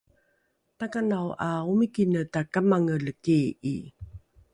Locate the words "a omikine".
1.45-2.21